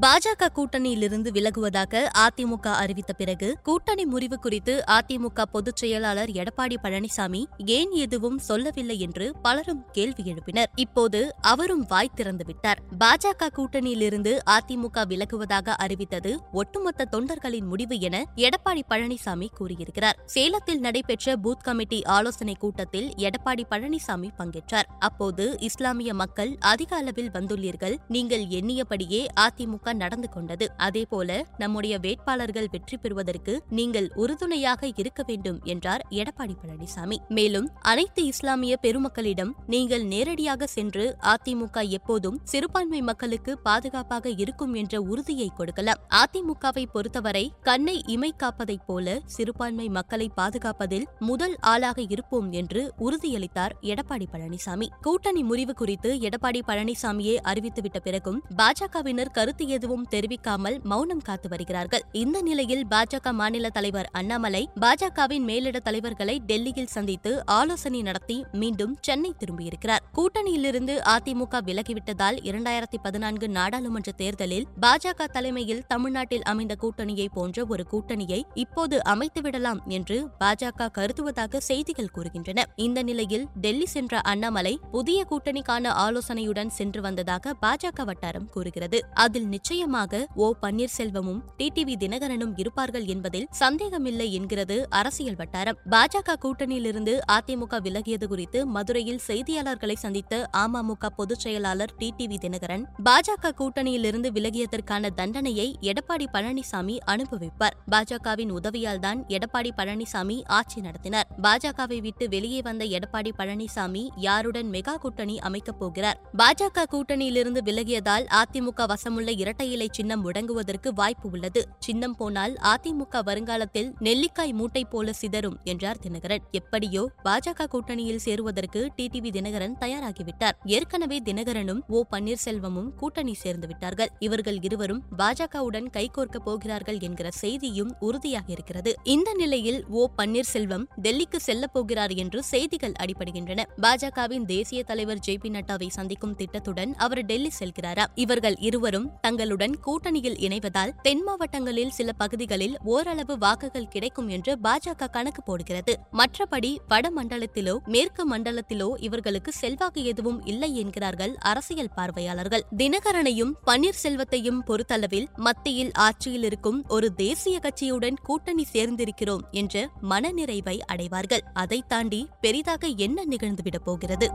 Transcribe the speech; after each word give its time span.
பாஜக 0.00 0.48
கூட்டணியிலிருந்து 0.54 1.30
விலகுவதாக 1.30 2.08
அதிமுக 2.18 2.66
அறிவித்த 2.66 3.12
பிறகு 3.12 3.56
கூட்டணி 3.62 4.04
முறிவு 4.04 4.38
குறித்து 4.38 4.84
அதிமுக 4.86 5.42
பொதுச் 5.42 5.76
செயலாளர் 5.76 6.28
எடப்பாடி 6.28 6.76
பழனிசாமி 6.82 7.44
ஏன் 7.66 7.90
எதுவும் 7.90 8.38
சொல்லவில்லை 8.38 9.00
என்று 9.00 9.36
பலரும் 9.42 9.84
கேள்வி 9.92 10.22
எழுப்பினர். 10.22 10.64
இப்போது 10.74 11.34
அவரும் 11.40 11.84
வாய் 11.88 12.10
திறந்துவிட்டார். 12.16 12.76
பாஜக 12.98 13.48
கூட்டணியிலிருந்து 13.56 14.38
அதிமுக 14.50 15.04
விலகுவதாக 15.08 15.68
அறிவித்தது 15.68 16.38
ஒட்டுமொத்த 16.52 17.08
தொண்டர்களின் 17.10 17.66
முடிவு 17.66 18.00
என 18.00 18.24
எடப்பாடி 18.36 18.82
பழனிசாமி 18.90 19.48
கூறியிருக்கிறார். 19.54 20.18
சேலத்தில் 20.26 20.80
நடைபெற்ற 20.80 21.36
பூத் 21.36 21.62
கமிட்டி 21.62 22.04
ஆலோசனைக் 22.04 22.60
கூட்டத்தில் 22.60 23.12
எடப்பாடி 23.16 23.62
பழனிசாமி 23.70 24.30
பங்கேற்றார். 24.38 24.88
அப்போது 24.98 25.56
இஸ்லாமிய 25.58 26.14
மக்கள் 26.14 26.56
அதிக 26.60 26.96
அளவில் 26.96 27.30
வந்துள்ளீர்கள் 27.30 27.96
நீங்கள் 28.08 28.44
எண்ணியபடியே 28.44 29.26
அதிமுக 29.40 29.84
நடந்து 29.92 30.28
கொண்டது. 30.28 30.72
அதேபோல 30.76 31.44
நம்முடைய 31.58 31.98
வேட்பாளர்கள் 31.98 32.68
வெற்றி 32.70 32.96
பெறுவதற்கு 32.96 33.62
நீங்கள் 33.70 34.10
உறுதுணையாக 34.14 34.90
இருக்க 34.96 35.22
வேண்டும் 35.26 35.60
என்றார் 35.62 36.06
எடப்பாடி 36.10 36.54
பழனிசாமி. 36.62 37.16
மேலும் 37.28 37.70
அனைத்து 37.80 38.24
இஸ்லாமிய 38.24 38.78
பெருமக்களிடம் 38.82 39.52
நீங்கள் 39.66 40.04
நேரடியாக 40.04 40.66
சென்று 40.66 41.16
அதிமுக 41.20 41.88
எப்போதும் 41.88 42.40
சிறுபான்மை 42.44 43.00
மக்களுக்கு 43.00 43.58
பாதுகாப்பாக 43.58 44.28
இருக்கும் 44.28 44.74
என்ற 44.74 45.00
உறுதியை 45.00 45.50
கொடுக்கலாம். 45.56 46.00
அதிமுகவை 46.14 46.84
பொறுத்தவரை 46.92 47.52
கண்ணை 47.62 48.02
இமை 48.06 48.34
காப்பதைப் 48.42 48.86
போல 48.86 49.20
சிறுபான்மை 49.24 49.88
மக்களை 49.88 50.30
பாதுகாப்பதில் 50.36 51.06
முதல் 51.18 51.56
ஆளாக 51.60 52.02
இருப்போம் 52.08 52.52
என்று 52.52 52.92
உறுதியளித்தார் 52.98 53.74
எடப்பாடி 53.80 54.26
பழனிசாமி. 54.32 54.88
கூட்டணி 55.00 55.42
முறிவு 55.42 55.74
குறித்து 55.74 56.14
எடப்பாடி 56.14 56.60
பழனிசாமியே 56.66 57.36
அறிவித்துவிட்ட 57.42 57.98
பிறகும் 57.98 58.42
பாஜகவினர் 58.56 59.30
கருத்து 59.30 59.68
எதுவும் 59.76 60.06
தெரிவிக்காமல் 60.14 60.78
மௌனம் 60.90 61.24
காத்து 61.28 61.48
வருகிறார்கள். 61.48 62.04
இந்த 62.22 62.40
நிலையில் 62.48 62.84
பாஜக 62.94 63.32
மாநில 63.32 63.70
தலைவர் 63.70 64.08
அண்ணாமலை 64.12 64.62
பாஜகவின் 64.80 65.46
மேலிட 65.48 65.78
தலைவர்களை 65.78 66.36
டெல்லியில் 66.46 66.92
சந்தித்து 66.96 67.32
ஆலோசனை 67.58 68.02
நடத்தி 68.02 68.38
மீண்டும் 68.52 68.94
சென்னை 69.00 69.32
திரும்பியிருக்கிறார். 69.40 70.04
கூட்டணியிலிருந்து 70.18 70.94
அதிமுக 71.14 71.60
விலகிவிட்டதால் 71.68 72.38
இரண்டாயிரத்தி 72.50 72.98
பதினான்கு 73.02 73.48
நாடாளுமன்ற 73.48 74.12
தேர்தலில் 74.12 74.66
பாஜக 74.80 75.28
தலைமையில் 75.36 75.82
தமிழ்நாட்டில் 75.88 76.46
அமைந்த 76.52 76.76
கூட்டணியை 76.82 77.26
போன்ற 77.34 77.64
ஒரு 77.68 77.84
கூட்டணியை 77.92 78.40
இப்போது 78.54 78.96
அமைத்துவிடலாம் 79.14 79.80
என்று 79.88 80.18
பாஜக 80.40 80.90
கருதுவதாக 80.98 81.60
செய்திகள் 81.60 82.12
கூறுகின்றன. 82.16 82.62
இந்த 82.76 83.02
நிலையில் 83.02 83.46
டெல்லி 83.60 83.86
சென்ற 83.86 84.20
அண்ணாமலை 84.32 84.74
புதிய 84.90 85.18
கூட்டணிக்கான 85.30 85.92
ஆலோசனையுடன் 86.04 86.72
சென்று 86.78 87.00
வந்ததாக 87.00 87.54
பாஜக 87.62 88.04
வட்டாரம் 88.04 88.48
கூறுகிறது. 88.54 89.00
அதில் 89.24 89.48
நிச்சயமாக 89.66 90.18
ஓ 90.34 90.52
பன்னீர்செல்வமும் 90.62 91.38
டிடிவி 91.58 91.94
தினகரனும் 92.02 92.52
இருப்பார்கள் 92.56 93.04
என்பதில் 93.04 93.46
சந்தேகமில்லை 93.50 94.32
என்கிறது 94.32 94.86
அரசியல் 94.90 95.36
வட்டாரம். 95.36 95.78
பாஜக 95.90 96.36
கூட்டணியிலிருந்து 96.44 97.18
அதிமுக 97.32 97.80
விலகியது 97.80 98.26
குறித்து 98.26 98.66
மதுரையில் 98.66 99.20
செய்தியாளர்களை 99.26 99.96
சந்தித்த 99.96 100.48
அமமுக 100.56 101.08
பொதுச் 101.16 101.38
செயலாளர் 101.38 101.94
டிடிவி 101.98 102.38
தினகரன் 102.38 102.84
பாஜக 103.04 103.52
கூட்டணியிலிருந்து 103.60 104.30
விலகியதற்கான 104.30 105.10
தண்டனையை 105.14 105.78
எடப்பாடி 105.80 106.28
பழனிசாமி 106.32 106.98
அனுபவிப்பார். 107.04 107.76
பாஜகவின் 107.90 108.50
உதவியால் 108.50 108.98
தான் 108.98 109.24
எடப்பாடி 109.28 109.72
பழனிசாமி 109.76 110.38
ஆட்சி 110.46 110.80
நடத்தினார். 110.80 111.26
பாஜகவை 111.42 112.00
விட்டு 112.00 112.28
வெளியே 112.28 112.62
வந்த 112.62 112.84
எடப்பாடி 112.84 113.32
பழனிசாமி 113.38 114.04
யாருடன் 114.16 114.70
மெகா 114.70 114.96
கூட்டணி 114.96 115.38
அமைக்கப் 115.38 115.78
போகிறார்? 115.78 116.20
பாஜக 116.38 116.86
கூட்டணியிலிருந்து 116.94 117.62
விலகியதால் 117.64 118.26
அதிமுக 118.42 118.86
வசமுள்ள 118.86 119.30
இரட்டை 119.30 119.54
இலை 119.64 119.88
சின்னம் 119.90 120.24
முடங்குவதற்கு 120.24 120.88
வாய்ப்பு 120.94 121.30
உள்ளது. 121.30 121.68
சின்னம் 121.78 122.14
போனால் 122.14 122.56
அதிமுக 122.62 123.22
வருங்காலத்தில் 123.24 123.92
நெல்லிக்காய் 123.98 124.52
மூட்டை 124.52 124.84
போல 124.84 125.12
சிதறும் 125.12 125.56
என்றார் 125.64 125.96
தினகரன். 126.02 126.38
எப்படியோ 126.50 127.10
பாஜக 127.24 127.66
கூட்டணியில் 127.66 128.16
சேருவதற்கு 128.16 128.88
டிடிவி 128.96 129.30
தினகரன் 129.30 129.74
தயாராகிவிட்டார். 129.80 130.52
ஏற்கனவே 130.64 131.18
தினகரனும் 131.24 131.80
ஓ 131.88 132.04
பன்னீர்செல்வமும் 132.10 132.94
கூட்டணி 132.94 133.34
சேர்ந்து 133.34 133.66
விட்டார்கள். 133.66 134.08
இவர்கள் 134.18 134.58
இருவரும் 134.62 135.02
பாஜகவுடன் 135.18 135.88
கைகோர்க்கப் 135.92 136.44
போகிறார்கள் 136.44 136.98
என்கிற 136.98 137.30
செய்தியும் 137.30 137.94
உறுதியாக 138.00 138.52
இருக்கிறது. 138.52 138.94
இந்த 139.02 139.32
நிலையில் 139.32 139.84
ஓ 139.88 140.08
பன்னீர்செல்வம் 140.16 140.84
டெல்லிக்கு 141.02 141.36
செல்லப் 141.36 141.72
போகிறார் 141.72 142.10
என்று 142.10 142.42
செய்திகள் 142.42 142.92
அடிபடுகின்றன. 142.98 143.62
பாஜகவின் 143.82 144.44
தேசிய 144.44 144.82
தலைவர் 144.82 145.18
ஜே 145.18 145.36
பி 145.36 145.48
நட்டாவை 145.48 145.88
சந்திக்கும் 145.88 146.34
திட்டத்துடன் 146.34 146.94
அவர் 146.94 147.24
டெல்லி 147.24 147.50
செல்கிறாரா? 147.58 148.04
இவர்கள் 148.14 148.56
இருவரும் 148.58 149.10
தங்கள் 149.20 149.45
தங்களுடன் 149.46 149.80
கூட்டணியில் 149.86 150.38
இணைவதால் 150.38 150.92
தென் 151.02 151.22
மாவட்டங்களில் 151.22 151.90
சில 151.90 152.12
பகுதிகளில் 152.12 152.78
ஓரளவு 152.84 153.38
வாக்குகள் 153.38 153.88
கிடைக்கும் 153.88 154.28
என்று 154.28 154.58
பாஜக 154.62 155.10
கணக்கு 155.10 155.42
போடுகிறது. 155.42 155.92
மற்றபடி 156.12 156.76
வட 156.88 157.10
மண்டலத்திலோ 157.16 157.74
மேற்கு 157.86 158.22
மண்டலத்திலோ 158.30 158.88
இவர்களுக்கு 159.00 159.52
செல்வாக்கு 159.52 160.04
எதுவும் 160.04 160.44
இல்லை 160.44 160.76
என்கிறார்கள் 160.76 161.36
அரசியல் 161.38 161.92
பார்வையாளர்கள். 161.94 162.64
தினகரனையும் 162.76 163.52
பன்னீர்செல்வத்தையும் 163.66 164.60
பொறுத்தளவில் 164.66 165.28
மத்தியில் 165.36 165.92
ஆட்சியில் 165.92 166.42
இருக்கும் 166.42 166.84
ஒரு 166.88 167.14
தேசிய 167.14 167.60
கட்சியுடன் 167.62 168.20
கூட்டணி 168.22 168.66
சேர்ந்திருக்கிறோம் 168.72 169.46
என்ற 169.50 169.88
மனநிறைவை 170.10 170.78
அடைவார்கள். 170.78 171.44
அதை 171.52 171.84
தாண்டி 171.88 172.28
பெரிதாக 172.40 172.86
என்ன 172.86 173.24
நிகழ்ந்துவிடப் 173.30 173.84
போகிறது? 173.84 174.28